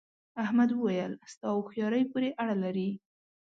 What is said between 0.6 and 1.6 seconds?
وويل: ستا